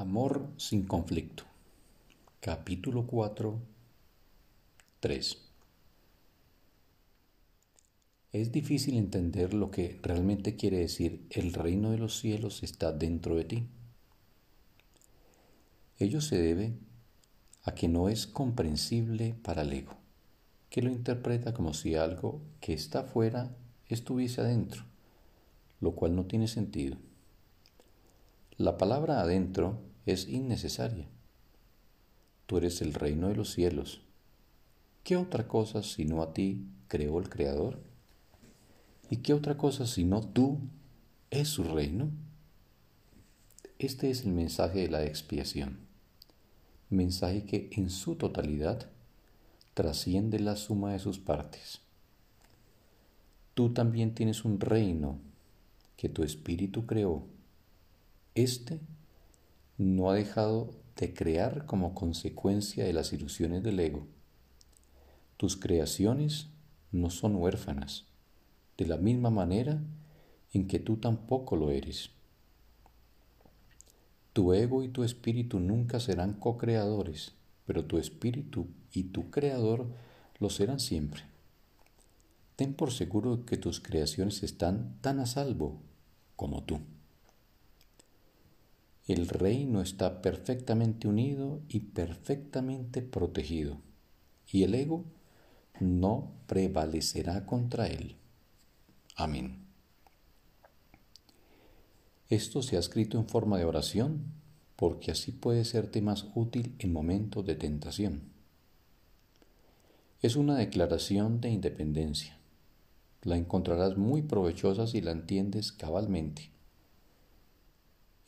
Amor 0.00 0.48
sin 0.56 0.86
conflicto. 0.86 1.42
Capítulo 2.40 3.06
4. 3.06 3.60
3. 4.98 5.38
Es 8.32 8.50
difícil 8.50 8.96
entender 8.96 9.52
lo 9.52 9.70
que 9.70 10.00
realmente 10.02 10.56
quiere 10.56 10.78
decir 10.78 11.26
el 11.28 11.52
reino 11.52 11.90
de 11.90 11.98
los 11.98 12.18
cielos 12.18 12.62
está 12.62 12.92
dentro 12.92 13.36
de 13.36 13.44
ti. 13.44 13.66
Ello 15.98 16.22
se 16.22 16.40
debe 16.40 16.72
a 17.64 17.74
que 17.74 17.88
no 17.88 18.08
es 18.08 18.26
comprensible 18.26 19.34
para 19.42 19.60
el 19.60 19.72
ego, 19.74 19.98
que 20.70 20.80
lo 20.80 20.88
interpreta 20.88 21.52
como 21.52 21.74
si 21.74 21.94
algo 21.94 22.40
que 22.62 22.72
está 22.72 23.04
fuera 23.04 23.54
estuviese 23.86 24.40
adentro, 24.40 24.82
lo 25.82 25.94
cual 25.94 26.16
no 26.16 26.24
tiene 26.24 26.48
sentido. 26.48 26.96
La 28.56 28.78
palabra 28.78 29.20
adentro 29.20 29.89
es 30.06 30.28
innecesaria. 30.28 31.06
Tú 32.46 32.58
eres 32.58 32.82
el 32.82 32.94
reino 32.94 33.28
de 33.28 33.36
los 33.36 33.52
cielos. 33.52 34.00
¿Qué 35.04 35.16
otra 35.16 35.48
cosa 35.48 35.82
sino 35.82 36.22
a 36.22 36.34
ti 36.34 36.66
creó 36.88 37.18
el 37.18 37.28
Creador? 37.28 37.80
¿Y 39.08 39.18
qué 39.18 39.34
otra 39.34 39.56
cosa 39.56 39.86
sino 39.86 40.20
tú 40.20 40.58
es 41.30 41.48
su 41.48 41.64
reino? 41.64 42.10
Este 43.78 44.10
es 44.10 44.24
el 44.24 44.32
mensaje 44.32 44.80
de 44.80 44.88
la 44.88 45.04
expiación, 45.04 45.78
mensaje 46.90 47.44
que 47.44 47.70
en 47.72 47.88
su 47.88 48.16
totalidad 48.16 48.90
trasciende 49.74 50.38
la 50.38 50.56
suma 50.56 50.92
de 50.92 50.98
sus 50.98 51.18
partes. 51.18 51.80
Tú 53.54 53.72
también 53.72 54.14
tienes 54.14 54.44
un 54.44 54.60
reino 54.60 55.18
que 55.96 56.08
tu 56.08 56.22
espíritu 56.22 56.86
creó. 56.86 57.24
Este 58.34 58.80
no 59.80 60.10
ha 60.10 60.14
dejado 60.14 60.74
de 60.96 61.14
crear 61.14 61.64
como 61.64 61.94
consecuencia 61.94 62.84
de 62.84 62.92
las 62.92 63.14
ilusiones 63.14 63.62
del 63.62 63.80
ego. 63.80 64.06
Tus 65.38 65.56
creaciones 65.56 66.48
no 66.92 67.08
son 67.08 67.34
huérfanas, 67.36 68.04
de 68.76 68.84
la 68.84 68.98
misma 68.98 69.30
manera 69.30 69.82
en 70.52 70.68
que 70.68 70.80
tú 70.80 70.98
tampoco 70.98 71.56
lo 71.56 71.70
eres. 71.70 72.10
Tu 74.34 74.52
ego 74.52 74.82
y 74.82 74.88
tu 74.88 75.02
espíritu 75.02 75.60
nunca 75.60 75.98
serán 75.98 76.34
co-creadores, 76.34 77.32
pero 77.64 77.86
tu 77.86 77.96
espíritu 77.96 78.66
y 78.92 79.04
tu 79.04 79.30
creador 79.30 79.86
lo 80.40 80.50
serán 80.50 80.78
siempre. 80.78 81.22
Ten 82.56 82.74
por 82.74 82.92
seguro 82.92 83.46
que 83.46 83.56
tus 83.56 83.80
creaciones 83.80 84.42
están 84.42 84.98
tan 85.00 85.20
a 85.20 85.26
salvo 85.26 85.80
como 86.36 86.64
tú. 86.64 86.80
El 89.10 89.26
reino 89.26 89.82
está 89.82 90.22
perfectamente 90.22 91.08
unido 91.08 91.62
y 91.68 91.80
perfectamente 91.80 93.02
protegido, 93.02 93.78
y 94.46 94.62
el 94.62 94.72
ego 94.72 95.04
no 95.80 96.30
prevalecerá 96.46 97.44
contra 97.44 97.88
él. 97.88 98.18
Amén. 99.16 99.66
Esto 102.28 102.62
se 102.62 102.76
ha 102.76 102.78
escrito 102.78 103.18
en 103.18 103.26
forma 103.26 103.58
de 103.58 103.64
oración 103.64 104.26
porque 104.76 105.10
así 105.10 105.32
puede 105.32 105.64
serte 105.64 106.00
más 106.02 106.28
útil 106.36 106.76
en 106.78 106.92
momentos 106.92 107.44
de 107.44 107.56
tentación. 107.56 108.30
Es 110.22 110.36
una 110.36 110.54
declaración 110.54 111.40
de 111.40 111.50
independencia. 111.50 112.38
La 113.22 113.36
encontrarás 113.36 113.96
muy 113.96 114.22
provechosa 114.22 114.86
si 114.86 115.00
la 115.00 115.10
entiendes 115.10 115.72
cabalmente. 115.72 116.52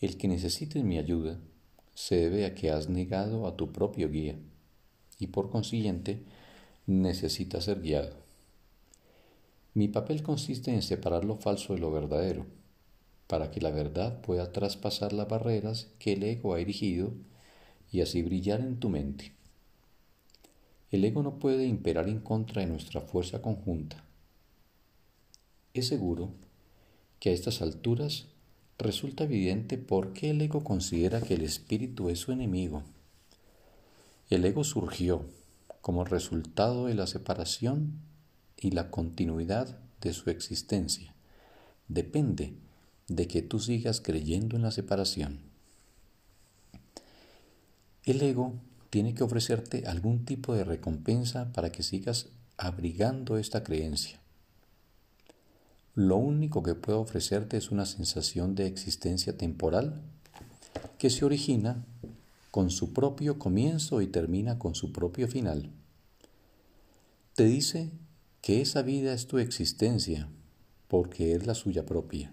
El 0.03 0.17
que 0.17 0.27
necesites 0.27 0.83
mi 0.83 0.99
ayuda 0.99 1.39
se 1.95 2.17
debe 2.17 2.45
a 2.45 2.57
que 2.57 2.73
has 2.73 2.89
negado 2.89 3.47
a 3.47 3.57
tu 3.57 3.71
propio 3.71 4.11
guía 4.11 4.37
y 5.21 5.29
por 5.29 5.49
consiguiente 5.49 6.25
necesitas 6.89 7.67
ser 7.67 7.81
guiado. 7.81 8.17
Mi 9.75 9.87
papel 9.87 10.25
consiste 10.25 10.75
en 10.75 10.83
separar 10.83 11.25
lo 11.25 11.37
falso 11.37 11.75
de 11.75 11.79
lo 11.79 11.93
verdadero, 11.93 12.47
para 13.29 13.53
que 13.53 13.61
la 13.61 13.71
verdad 13.71 14.21
pueda 14.23 14.51
traspasar 14.51 15.13
las 15.13 15.29
barreras 15.29 15.87
que 16.01 16.15
el 16.15 16.25
ego 16.25 16.55
ha 16.55 16.61
erigido 16.61 17.13
y 17.93 18.01
así 18.01 18.23
brillar 18.23 18.61
en 18.61 18.81
tu 18.81 18.89
mente. 18.89 19.33
El 20.91 21.05
ego 21.05 21.23
no 21.23 21.39
puede 21.39 21.65
imperar 21.65 22.09
en 22.09 22.19
contra 22.19 22.63
de 22.63 22.67
nuestra 22.67 23.03
fuerza 23.03 23.41
conjunta. 23.41 24.05
Es 25.75 25.87
seguro 25.87 26.31
que 27.21 27.31
a 27.31 27.33
estas 27.33 27.63
alturas 27.63 28.27
resulta 28.83 29.25
evidente 29.25 29.79
por 29.79 30.13
qué 30.13 30.31
el 30.31 30.41
ego 30.41 30.65
considera 30.65 31.21
que 31.21 31.35
el 31.35 31.43
espíritu 31.43 32.11
es 32.11 32.19
su 32.19 32.33
enemigo. 32.33 32.83
El 34.29 34.45
ego 34.45 34.65
surgió 34.65 35.25
como 35.81 36.05
resultado 36.05 36.87
de 36.87 36.95
la 36.95 37.07
separación 37.07 38.01
y 38.57 38.71
la 38.71 38.91
continuidad 38.91 39.79
de 40.01 40.13
su 40.13 40.31
existencia. 40.31 41.15
Depende 41.89 42.55
de 43.09 43.27
que 43.27 43.43
tú 43.43 43.59
sigas 43.59 44.01
creyendo 44.01 44.57
en 44.57 44.63
la 44.63 44.71
separación. 44.71 45.41
El 48.05 48.23
ego 48.23 48.55
tiene 48.91 49.15
que 49.15 49.23
ofrecerte 49.23 49.87
algún 49.87 50.25
tipo 50.25 50.55
de 50.55 50.65
recompensa 50.65 51.53
para 51.53 51.71
que 51.71 51.83
sigas 51.83 52.29
abrigando 52.57 53.39
esta 53.39 53.63
creencia. 53.63 54.22
Lo 55.95 56.17
único 56.17 56.63
que 56.63 56.75
puedo 56.75 57.01
ofrecerte 57.01 57.59
es 57.59 57.71
una 57.71 57.85
sensación 57.85 58.55
de 58.55 58.67
existencia 58.67 59.37
temporal 59.37 60.01
que 60.99 61.11
se 61.11 61.25
origina 61.25 61.85
con 62.51 62.71
su 62.71 62.95
propio 62.95 63.39
comienzo 63.39 64.01
y 64.01 64.07
termina 64.07 64.59
con 64.59 64.75
su 64.75 64.91
propio 64.91 65.29
final. 65.29 65.71
Te 67.35 67.45
dice 67.45 67.91
que 68.41 68.63
esa 68.63 68.81
vida 68.81 69.13
es 69.13 69.27
tu 69.27 69.39
existencia 69.39 70.29
porque 70.89 71.35
es 71.35 71.47
la 71.47 71.55
suya 71.55 71.85
propia. 71.85 72.33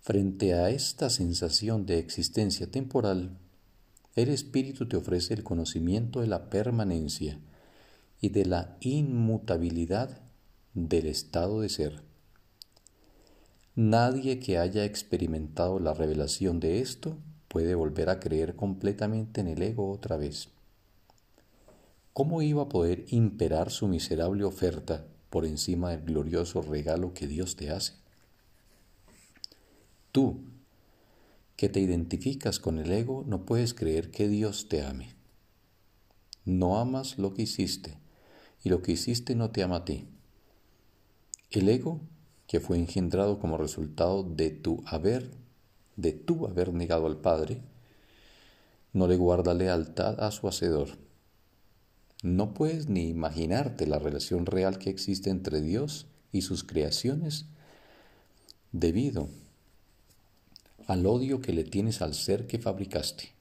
Frente 0.00 0.54
a 0.54 0.70
esta 0.70 1.08
sensación 1.08 1.86
de 1.86 1.98
existencia 1.98 2.70
temporal, 2.70 3.38
el 4.16 4.28
espíritu 4.28 4.86
te 4.86 4.96
ofrece 4.96 5.32
el 5.32 5.44
conocimiento 5.44 6.20
de 6.20 6.26
la 6.26 6.50
permanencia 6.50 7.38
y 8.20 8.30
de 8.30 8.44
la 8.44 8.76
inmutabilidad 8.80 10.29
del 10.74 11.06
estado 11.06 11.60
de 11.60 11.68
ser. 11.68 12.02
Nadie 13.74 14.38
que 14.38 14.58
haya 14.58 14.84
experimentado 14.84 15.78
la 15.78 15.94
revelación 15.94 16.60
de 16.60 16.80
esto 16.80 17.16
puede 17.48 17.74
volver 17.74 18.08
a 18.10 18.20
creer 18.20 18.54
completamente 18.54 19.40
en 19.40 19.48
el 19.48 19.62
ego 19.62 19.90
otra 19.90 20.16
vez. 20.16 20.48
¿Cómo 22.12 22.42
iba 22.42 22.62
a 22.62 22.68
poder 22.68 23.06
imperar 23.08 23.70
su 23.70 23.88
miserable 23.88 24.44
oferta 24.44 25.06
por 25.30 25.46
encima 25.46 25.90
del 25.90 26.02
glorioso 26.02 26.62
regalo 26.62 27.14
que 27.14 27.26
Dios 27.26 27.56
te 27.56 27.70
hace? 27.70 27.94
Tú, 30.12 30.40
que 31.56 31.68
te 31.68 31.80
identificas 31.80 32.58
con 32.58 32.78
el 32.78 32.90
ego, 32.90 33.24
no 33.26 33.46
puedes 33.46 33.74
creer 33.74 34.10
que 34.10 34.28
Dios 34.28 34.68
te 34.68 34.82
ame. 34.82 35.14
No 36.44 36.78
amas 36.78 37.18
lo 37.18 37.34
que 37.34 37.42
hiciste, 37.42 37.96
y 38.64 38.68
lo 38.68 38.82
que 38.82 38.92
hiciste 38.92 39.34
no 39.34 39.50
te 39.50 39.62
ama 39.62 39.76
a 39.76 39.84
ti. 39.84 40.08
El 41.50 41.68
ego, 41.68 42.00
que 42.46 42.60
fue 42.60 42.76
engendrado 42.76 43.40
como 43.40 43.56
resultado 43.56 44.22
de 44.22 44.50
tu 44.50 44.84
haber, 44.86 45.32
de 45.96 46.12
tu 46.12 46.46
haber 46.46 46.72
negado 46.72 47.06
al 47.06 47.16
Padre, 47.16 47.60
no 48.92 49.08
le 49.08 49.16
guarda 49.16 49.52
lealtad 49.52 50.20
a 50.20 50.30
su 50.30 50.46
hacedor. 50.46 50.90
No 52.22 52.54
puedes 52.54 52.88
ni 52.88 53.08
imaginarte 53.08 53.88
la 53.88 53.98
relación 53.98 54.46
real 54.46 54.78
que 54.78 54.90
existe 54.90 55.30
entre 55.30 55.60
Dios 55.60 56.06
y 56.30 56.42
sus 56.42 56.62
creaciones 56.62 57.46
debido 58.70 59.28
al 60.86 61.06
odio 61.06 61.40
que 61.40 61.52
le 61.52 61.64
tienes 61.64 62.00
al 62.00 62.14
ser 62.14 62.46
que 62.46 62.58
fabricaste. 62.60 63.32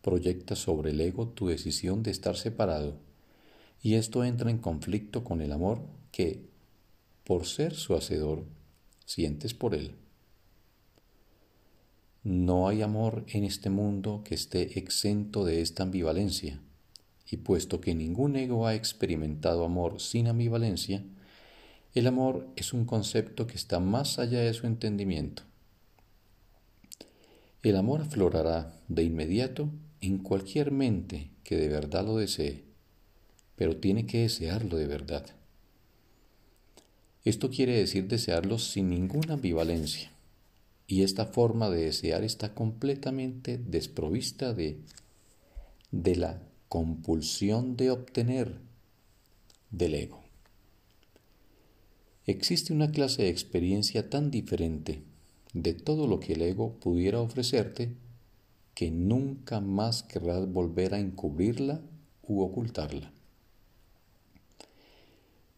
Proyecta 0.00 0.56
sobre 0.56 0.92
el 0.92 1.00
ego 1.02 1.28
tu 1.28 1.48
decisión 1.48 2.02
de 2.02 2.12
estar 2.12 2.36
separado 2.36 2.96
y 3.82 3.94
esto 3.94 4.24
entra 4.24 4.50
en 4.50 4.58
conflicto 4.58 5.24
con 5.24 5.42
el 5.42 5.52
amor 5.52 5.82
que 6.12 6.48
por 7.28 7.44
ser 7.44 7.74
su 7.74 7.94
hacedor, 7.94 8.46
sientes 9.04 9.52
por 9.52 9.74
él. 9.74 9.92
No 12.24 12.68
hay 12.68 12.80
amor 12.80 13.26
en 13.28 13.44
este 13.44 13.68
mundo 13.68 14.22
que 14.24 14.34
esté 14.34 14.78
exento 14.78 15.44
de 15.44 15.60
esta 15.60 15.82
ambivalencia, 15.82 16.58
y 17.30 17.36
puesto 17.36 17.82
que 17.82 17.94
ningún 17.94 18.36
ego 18.36 18.66
ha 18.66 18.74
experimentado 18.74 19.66
amor 19.66 20.00
sin 20.00 20.26
ambivalencia, 20.26 21.04
el 21.92 22.06
amor 22.06 22.48
es 22.56 22.72
un 22.72 22.86
concepto 22.86 23.46
que 23.46 23.56
está 23.56 23.78
más 23.78 24.18
allá 24.18 24.40
de 24.40 24.54
su 24.54 24.66
entendimiento. 24.66 25.42
El 27.62 27.76
amor 27.76 28.00
aflorará 28.00 28.74
de 28.88 29.02
inmediato 29.02 29.68
en 30.00 30.16
cualquier 30.16 30.70
mente 30.70 31.28
que 31.44 31.58
de 31.58 31.68
verdad 31.68 32.06
lo 32.06 32.16
desee, 32.16 32.64
pero 33.54 33.76
tiene 33.76 34.06
que 34.06 34.20
desearlo 34.20 34.78
de 34.78 34.86
verdad. 34.86 35.37
Esto 37.28 37.50
quiere 37.50 37.76
decir 37.76 38.08
desearlo 38.08 38.58
sin 38.58 38.88
ninguna 38.88 39.34
ambivalencia. 39.34 40.10
Y 40.86 41.02
esta 41.02 41.26
forma 41.26 41.68
de 41.68 41.84
desear 41.84 42.24
está 42.24 42.54
completamente 42.54 43.58
desprovista 43.58 44.54
de, 44.54 44.78
de 45.90 46.16
la 46.16 46.40
compulsión 46.70 47.76
de 47.76 47.90
obtener 47.90 48.56
del 49.70 49.94
ego. 49.96 50.22
Existe 52.24 52.72
una 52.72 52.92
clase 52.92 53.24
de 53.24 53.28
experiencia 53.28 54.08
tan 54.08 54.30
diferente 54.30 55.02
de 55.52 55.74
todo 55.74 56.06
lo 56.06 56.20
que 56.20 56.32
el 56.32 56.40
ego 56.40 56.80
pudiera 56.80 57.20
ofrecerte 57.20 57.92
que 58.72 58.90
nunca 58.90 59.60
más 59.60 60.02
querrás 60.02 60.50
volver 60.50 60.94
a 60.94 60.98
encubrirla 60.98 61.82
u 62.22 62.40
ocultarla. 62.40 63.12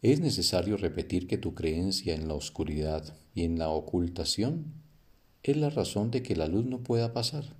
Es 0.03 0.21
necesario 0.21 0.79
repetir 0.79 1.27
que 1.27 1.37
tu 1.37 1.55
creencia 1.55 2.15
en 2.15 2.27
la 2.27 2.33
oscuridad 2.33 3.15
y 3.35 3.45
en 3.45 3.59
la 3.59 3.69
ocultación 3.69 4.73
es 5.43 5.59
la 5.59 5.69
razón 5.69 6.11
de 6.11 6.23
que 6.23 6.35
la 6.35 6.47
luz 6.47 6.65
no 6.65 6.83
pueda 6.83 7.13
pasar. 7.13 7.55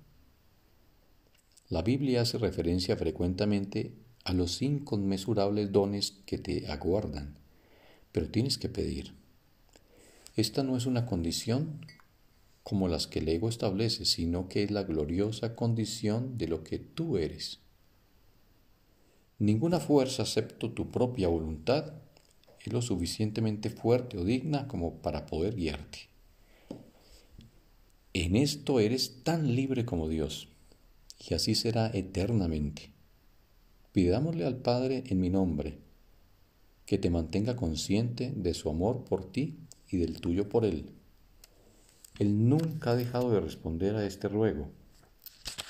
La 1.69 1.83
Biblia 1.83 2.21
hace 2.21 2.39
referencia 2.39 2.97
frecuentemente 2.97 3.93
a 4.23 4.33
los 4.33 4.63
inconmensurables 4.63 5.71
dones 5.71 6.17
que 6.25 6.39
te 6.39 6.67
aguardan, 6.67 7.37
pero 8.11 8.29
tienes 8.29 8.57
que 8.57 8.69
pedir. 8.69 9.13
Esta 10.35 10.63
no 10.63 10.75
es 10.75 10.87
una 10.87 11.05
condición 11.05 11.85
como 12.63 12.87
las 12.87 13.05
que 13.05 13.19
el 13.19 13.29
ego 13.29 13.49
establece, 13.49 14.05
sino 14.05 14.49
que 14.49 14.63
es 14.63 14.71
la 14.71 14.83
gloriosa 14.83 15.55
condición 15.55 16.39
de 16.39 16.47
lo 16.47 16.63
que 16.63 16.79
tú 16.79 17.17
eres. 17.17 17.59
Ninguna 19.37 19.79
fuerza, 19.79 20.23
excepto 20.23 20.71
tu 20.71 20.89
propia 20.89 21.27
voluntad, 21.27 21.93
es 22.65 22.73
lo 22.73 22.81
suficientemente 22.81 23.69
fuerte 23.69 24.17
o 24.17 24.23
digna 24.23 24.67
como 24.67 25.01
para 25.01 25.25
poder 25.25 25.55
guiarte. 25.55 26.09
En 28.13 28.35
esto 28.35 28.79
eres 28.79 29.23
tan 29.23 29.55
libre 29.55 29.85
como 29.85 30.09
Dios, 30.09 30.49
y 31.17 31.33
así 31.33 31.55
será 31.55 31.89
eternamente. 31.93 32.91
Pidámosle 33.93 34.45
al 34.45 34.57
Padre 34.57 35.03
en 35.07 35.19
mi 35.19 35.29
nombre, 35.29 35.77
que 36.85 36.97
te 36.97 37.09
mantenga 37.09 37.55
consciente 37.55 38.33
de 38.35 38.53
su 38.53 38.69
amor 38.69 39.05
por 39.05 39.31
ti 39.31 39.57
y 39.89 39.97
del 39.97 40.19
tuyo 40.19 40.49
por 40.49 40.65
Él. 40.65 40.91
Él 42.19 42.49
nunca 42.49 42.91
ha 42.91 42.95
dejado 42.95 43.31
de 43.31 43.39
responder 43.39 43.95
a 43.95 44.05
este 44.05 44.27
ruego, 44.27 44.69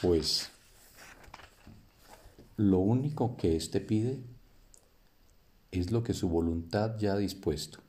pues 0.01 0.49
lo 2.57 2.79
único 2.79 3.37
que 3.37 3.55
éste 3.55 3.79
pide 3.81 4.19
es 5.71 5.91
lo 5.91 6.03
que 6.03 6.13
su 6.13 6.29
voluntad 6.29 6.97
ya 6.97 7.13
ha 7.13 7.17
dispuesto. 7.17 7.79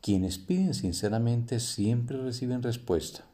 Quienes 0.00 0.38
piden 0.38 0.74
sinceramente 0.74 1.60
siempre 1.60 2.20
reciben 2.20 2.62
respuesta. 2.62 3.24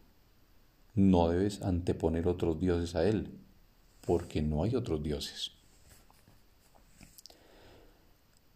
No 0.94 1.28
debes 1.28 1.62
anteponer 1.62 2.28
otros 2.28 2.60
dioses 2.60 2.94
a 2.94 3.04
Él, 3.08 3.30
porque 4.04 4.42
no 4.42 4.64
hay 4.64 4.74
otros 4.74 5.02
dioses. 5.02 5.52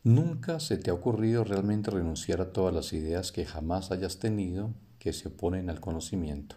Nunca 0.04 0.58
se 0.58 0.76
te 0.76 0.90
ha 0.90 0.94
ocurrido 0.94 1.44
realmente 1.44 1.90
renunciar 1.92 2.40
a 2.40 2.52
todas 2.52 2.74
las 2.74 2.92
ideas 2.92 3.30
que 3.30 3.46
jamás 3.46 3.92
hayas 3.92 4.18
tenido 4.18 4.74
que 4.98 5.12
se 5.12 5.28
oponen 5.28 5.70
al 5.70 5.80
conocimiento. 5.80 6.56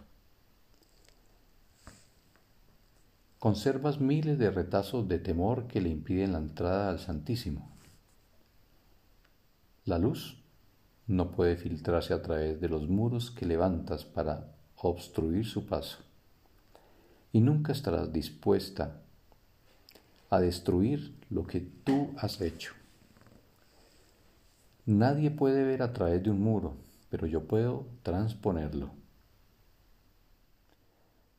Conservas 3.46 4.00
miles 4.00 4.40
de 4.40 4.50
retazos 4.50 5.06
de 5.06 5.20
temor 5.20 5.68
que 5.68 5.80
le 5.80 5.88
impiden 5.88 6.32
la 6.32 6.38
entrada 6.38 6.88
al 6.90 6.98
Santísimo. 6.98 7.70
La 9.84 9.98
luz 9.98 10.42
no 11.06 11.30
puede 11.30 11.56
filtrarse 11.56 12.12
a 12.12 12.22
través 12.22 12.60
de 12.60 12.68
los 12.68 12.88
muros 12.88 13.30
que 13.30 13.46
levantas 13.46 14.04
para 14.04 14.48
obstruir 14.74 15.46
su 15.46 15.64
paso. 15.64 15.98
Y 17.32 17.40
nunca 17.40 17.70
estarás 17.70 18.12
dispuesta 18.12 19.00
a 20.28 20.40
destruir 20.40 21.14
lo 21.30 21.46
que 21.46 21.60
tú 21.60 22.14
has 22.18 22.40
hecho. 22.40 22.72
Nadie 24.86 25.30
puede 25.30 25.62
ver 25.62 25.82
a 25.82 25.92
través 25.92 26.20
de 26.20 26.30
un 26.30 26.40
muro, 26.40 26.74
pero 27.10 27.28
yo 27.28 27.44
puedo 27.44 27.86
transponerlo. 28.02 29.05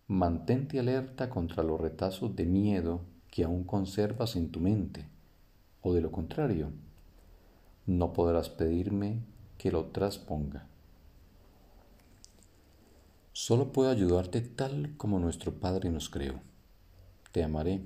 Mantente 0.10 0.80
alerta 0.80 1.30
contra 1.30 1.64
los 1.64 1.82
retazos 1.82 2.34
de 2.34 2.46
miedo 2.46 3.02
que 3.30 3.44
aún 3.44 3.66
conservas 3.66 4.38
en 4.38 4.52
tu 4.52 4.62
mente, 4.62 5.06
o 5.82 5.94
de 5.94 6.00
lo 6.00 6.14
contrario, 6.14 6.72
no 7.86 8.14
podrás 8.14 8.48
pedirme 8.48 9.20
que 9.58 9.70
lo 9.70 9.88
trasponga. 9.88 10.66
Solo 13.34 13.74
puedo 13.74 13.90
ayudarte 13.90 14.40
tal 14.40 14.96
como 14.96 15.20
nuestro 15.20 15.56
Padre 15.56 15.90
nos 15.90 16.10
creó. 16.10 16.36
Te 17.34 17.44
amaré, 17.44 17.82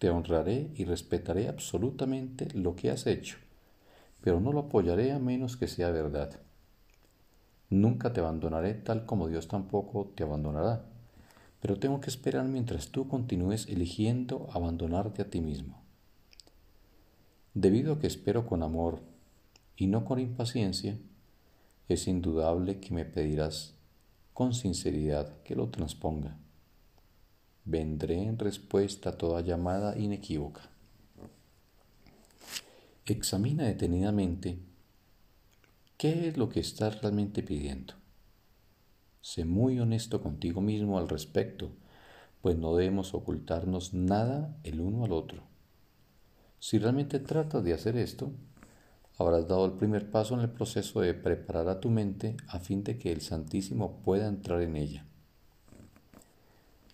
te 0.00 0.10
honraré 0.10 0.72
y 0.74 0.84
respetaré 0.84 1.48
absolutamente 1.48 2.48
lo 2.54 2.74
que 2.74 2.90
has 2.90 3.06
hecho, 3.06 3.36
pero 4.20 4.40
no 4.40 4.52
lo 4.52 4.62
apoyaré 4.62 5.12
a 5.12 5.20
menos 5.20 5.56
que 5.56 5.68
sea 5.68 5.92
verdad. 5.92 6.40
Nunca 7.68 8.12
te 8.12 8.18
abandonaré 8.18 8.74
tal 8.74 9.06
como 9.06 9.28
Dios 9.28 9.46
tampoco 9.46 10.12
te 10.16 10.24
abandonará, 10.24 10.84
pero 11.60 11.78
tengo 11.78 12.00
que 12.00 12.10
esperar 12.10 12.46
mientras 12.48 12.88
tú 12.88 13.06
continúes 13.08 13.66
eligiendo 13.68 14.48
abandonarte 14.52 15.22
a 15.22 15.30
ti 15.30 15.40
mismo. 15.40 15.82
Debido 17.54 17.94
a 17.94 17.98
que 17.98 18.06
espero 18.06 18.46
con 18.46 18.62
amor 18.62 19.00
y 19.76 19.86
no 19.86 20.04
con 20.04 20.18
impaciencia, 20.20 20.98
es 21.88 22.06
indudable 22.06 22.80
que 22.80 22.94
me 22.94 23.04
pedirás 23.04 23.74
con 24.32 24.54
sinceridad 24.54 25.42
que 25.42 25.56
lo 25.56 25.68
transponga. 25.68 26.38
Vendré 27.64 28.22
en 28.22 28.38
respuesta 28.38 29.10
a 29.10 29.18
toda 29.18 29.42
llamada 29.42 29.98
inequívoca. 29.98 30.62
Examina 33.04 33.64
detenidamente 33.64 34.58
qué 35.98 36.28
es 36.28 36.36
lo 36.36 36.48
que 36.48 36.60
estás 36.60 37.02
realmente 37.02 37.42
pidiendo. 37.42 37.99
Sé 39.20 39.44
muy 39.44 39.78
honesto 39.78 40.22
contigo 40.22 40.60
mismo 40.60 40.98
al 40.98 41.08
respecto, 41.08 41.70
pues 42.40 42.56
no 42.56 42.74
debemos 42.74 43.14
ocultarnos 43.14 43.92
nada 43.92 44.56
el 44.64 44.80
uno 44.80 45.04
al 45.04 45.12
otro. 45.12 45.42
Si 46.58 46.78
realmente 46.78 47.18
tratas 47.20 47.62
de 47.64 47.74
hacer 47.74 47.96
esto, 47.96 48.32
habrás 49.18 49.46
dado 49.46 49.66
el 49.66 49.72
primer 49.72 50.10
paso 50.10 50.34
en 50.34 50.40
el 50.40 50.50
proceso 50.50 51.00
de 51.02 51.12
preparar 51.12 51.68
a 51.68 51.80
tu 51.80 51.90
mente 51.90 52.36
a 52.48 52.58
fin 52.60 52.82
de 52.82 52.98
que 52.98 53.12
el 53.12 53.20
Santísimo 53.20 54.00
pueda 54.04 54.26
entrar 54.26 54.62
en 54.62 54.76
ella. 54.76 55.04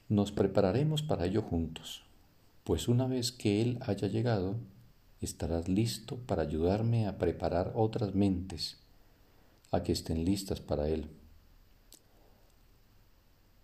Nos 0.09 0.33
prepararemos 0.33 1.03
para 1.03 1.27
ello 1.27 1.43
juntos, 1.43 2.05
pues 2.65 2.89
una 2.89 3.07
vez 3.07 3.31
que 3.31 3.63
Él 3.63 3.79
haya 3.83 4.09
llegado, 4.09 4.57
estarás 5.21 5.69
listo 5.69 6.17
para 6.17 6.43
ayudarme 6.43 7.07
a 7.07 7.19
preparar 7.19 7.73
otras 7.75 8.15
mentes 8.15 8.79
a 9.71 9.83
que 9.83 9.93
estén 9.93 10.25
listas 10.25 10.61
para 10.61 10.89
Él. 10.89 11.09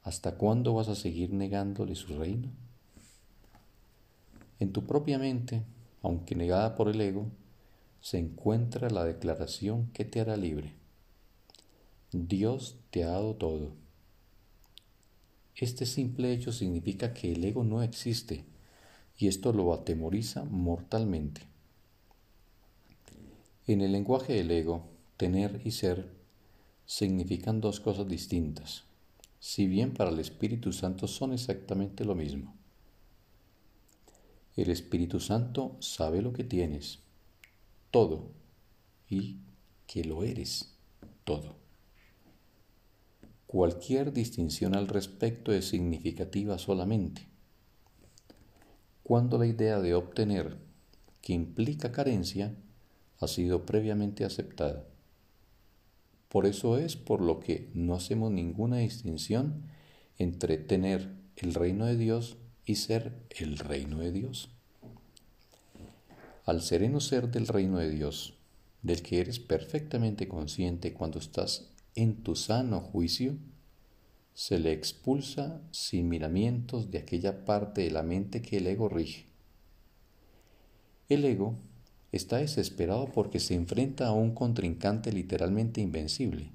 ¿Hasta 0.02 0.36
cuándo 0.36 0.74
vas 0.74 0.88
a 0.88 0.96
seguir 0.96 1.32
negándole 1.32 1.94
su 1.94 2.18
reino? 2.18 2.48
En 4.58 4.72
tu 4.72 4.84
propia 4.84 5.18
mente, 5.18 5.62
aunque 6.02 6.34
negada 6.34 6.74
por 6.74 6.88
el 6.88 7.00
ego, 7.00 7.26
se 8.00 8.18
encuentra 8.18 8.90
la 8.90 9.04
declaración 9.04 9.86
que 9.92 10.04
te 10.04 10.20
hará 10.20 10.36
libre. 10.36 10.72
Dios 12.10 12.78
te 12.90 13.04
ha 13.04 13.08
dado 13.08 13.36
todo. 13.36 13.70
Este 15.54 15.86
simple 15.86 16.32
hecho 16.32 16.50
significa 16.50 17.14
que 17.14 17.32
el 17.32 17.44
ego 17.44 17.62
no 17.62 17.82
existe 17.82 18.44
y 19.16 19.28
esto 19.28 19.52
lo 19.52 19.72
atemoriza 19.72 20.44
mortalmente. 20.44 21.42
En 23.68 23.80
el 23.80 23.92
lenguaje 23.92 24.32
del 24.32 24.50
ego, 24.50 24.84
tener 25.16 25.60
y 25.64 25.70
ser 25.70 26.10
significan 26.86 27.60
dos 27.60 27.78
cosas 27.78 28.08
distintas, 28.08 28.84
si 29.42 29.66
bien 29.66 29.92
para 29.92 30.10
el 30.10 30.20
Espíritu 30.20 30.72
Santo 30.72 31.08
son 31.08 31.32
exactamente 31.32 32.04
lo 32.04 32.14
mismo. 32.14 32.54
El 34.54 34.70
Espíritu 34.70 35.18
Santo 35.18 35.76
sabe 35.80 36.22
lo 36.22 36.32
que 36.32 36.44
tienes, 36.44 37.00
todo 37.90 38.30
y 39.08 39.38
que 39.88 40.04
lo 40.04 40.22
eres 40.22 40.78
todo. 41.24 41.56
Cualquier 43.48 44.12
distinción 44.12 44.76
al 44.76 44.86
respecto 44.86 45.52
es 45.52 45.68
significativa 45.68 46.56
solamente 46.58 47.32
cuando 49.02 49.36
la 49.36 49.46
idea 49.46 49.80
de 49.80 49.94
obtener, 49.94 50.56
que 51.20 51.32
implica 51.32 51.90
carencia, 51.90 52.54
ha 53.18 53.26
sido 53.26 53.66
previamente 53.66 54.24
aceptada. 54.24 54.86
Por 56.32 56.46
eso 56.46 56.78
es 56.78 56.96
por 56.96 57.20
lo 57.20 57.38
que 57.38 57.70
no 57.74 57.94
hacemos 57.94 58.32
ninguna 58.32 58.78
distinción 58.78 59.66
entre 60.18 60.58
tener 60.58 61.12
el 61.36 61.54
reino 61.54 61.86
de 61.86 61.96
Dios 61.96 62.38
y 62.64 62.76
ser 62.76 63.12
el 63.38 63.58
reino 63.58 63.98
de 63.98 64.10
Dios 64.10 64.48
al 66.44 66.60
sereno 66.60 67.00
ser 67.00 67.30
del 67.30 67.46
reino 67.46 67.78
de 67.78 67.90
Dios, 67.90 68.34
del 68.82 69.02
que 69.02 69.20
eres 69.20 69.38
perfectamente 69.38 70.26
consciente 70.26 70.92
cuando 70.92 71.18
estás 71.18 71.70
en 71.94 72.22
tu 72.22 72.34
sano 72.34 72.80
juicio, 72.80 73.36
se 74.34 74.58
le 74.58 74.72
expulsa 74.72 75.60
sin 75.70 76.08
miramientos 76.08 76.90
de 76.90 76.98
aquella 76.98 77.44
parte 77.44 77.82
de 77.82 77.90
la 77.90 78.02
mente 78.02 78.42
que 78.42 78.56
el 78.56 78.66
ego 78.66 78.88
rige. 78.88 79.26
El 81.08 81.24
ego 81.24 81.58
está 82.12 82.36
desesperado 82.36 83.06
porque 83.06 83.40
se 83.40 83.54
enfrenta 83.54 84.06
a 84.06 84.12
un 84.12 84.34
contrincante 84.34 85.10
literalmente 85.12 85.80
invencible, 85.80 86.52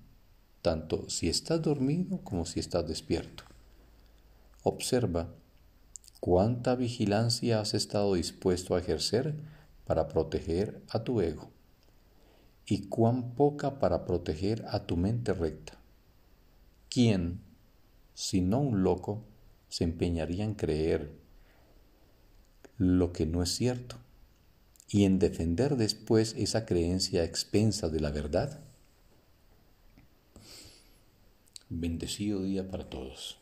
tanto 0.62 1.10
si 1.10 1.30
estás 1.30 1.62
dormido 1.64 2.20
como 2.24 2.46
si 2.46 2.60
estás 2.60 2.88
despierto. 2.88 3.44
Observa 4.62 5.34
cuánta 6.20 6.76
vigilancia 6.76 7.60
has 7.60 7.74
estado 7.74 8.14
dispuesto 8.14 8.76
a 8.76 8.80
ejercer 8.80 9.36
para 9.86 10.08
proteger 10.08 10.84
a 10.90 11.04
tu 11.04 11.22
ego 11.22 11.50
y 12.68 12.88
cuán 12.88 13.32
poca 13.34 13.80
para 13.80 14.06
proteger 14.06 14.64
a 14.70 14.86
tu 14.86 14.96
mente 14.96 15.34
recta. 15.34 15.80
¿Quién, 16.90 17.42
si 18.14 18.42
no 18.42 18.60
un 18.60 18.84
loco, 18.84 19.24
se 19.70 19.86
empeñaría 19.86 20.44
en 20.44 20.54
creer 20.54 21.12
lo 22.78 23.12
que 23.12 23.26
no 23.26 23.42
es 23.42 23.56
cierto 23.56 23.98
y 24.90 25.04
en 25.04 25.20
defender 25.20 25.76
después 25.76 26.34
esa 26.38 26.66
creencia 26.66 27.24
expensa 27.24 27.90
de 27.90 28.00
la 28.00 28.12
verdad? 28.12 28.62
Bendecido 31.70 32.44
día 32.44 32.70
para 32.70 32.90
todos. 32.90 33.40